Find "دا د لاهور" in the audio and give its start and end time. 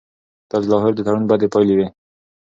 0.49-0.93